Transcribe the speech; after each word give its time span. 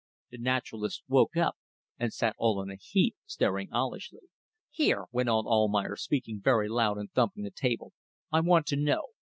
The 0.31 0.39
naturalist 0.39 1.03
woke 1.07 1.37
up, 1.37 1.57
and 1.99 2.11
sat 2.11 2.33
all 2.39 2.59
in 2.63 2.71
a 2.71 2.75
heap, 2.75 3.15
staring 3.27 3.71
owlishly. 3.71 4.21
"Here!" 4.71 5.05
went 5.11 5.29
on 5.29 5.45
Almayer, 5.45 5.95
speaking 5.95 6.41
very 6.41 6.67
loud 6.67 6.97
and 6.97 7.11
thumping 7.11 7.43
the 7.43 7.51
table, 7.51 7.93
"I 8.31 8.39
want 8.39 8.65
to 8.69 8.75
know. 8.77 9.09